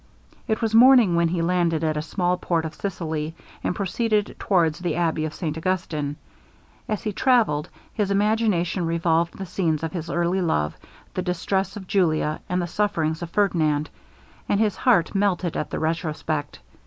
It 0.47 0.63
was 0.63 0.73
morning 0.73 1.15
when 1.15 1.27
he 1.27 1.43
landed 1.43 1.83
at 1.83 1.95
a 1.95 2.01
small 2.01 2.35
port 2.35 2.65
of 2.65 2.73
Sicily, 2.73 3.35
and 3.63 3.75
proceeded 3.75 4.35
towards 4.39 4.79
the 4.79 4.95
abbey 4.95 5.25
of 5.25 5.33
St 5.35 5.55
Augustin. 5.55 6.15
As 6.89 7.03
he 7.03 7.11
travelled, 7.13 7.69
his 7.93 8.09
imagination 8.09 8.87
revolved 8.87 9.37
the 9.37 9.45
scenes 9.45 9.83
of 9.83 9.93
his 9.93 10.09
early 10.09 10.41
love, 10.41 10.75
the 11.13 11.21
distress 11.21 11.77
of 11.77 11.85
Julia, 11.85 12.41
and 12.49 12.59
the 12.59 12.65
sufferings 12.65 13.21
of 13.21 13.29
Ferdinand, 13.29 13.91
and 14.49 14.59
his 14.59 14.75
heart 14.75 15.13
melted 15.13 15.55
at 15.55 15.69
the 15.69 15.77
retrospect. 15.77 16.61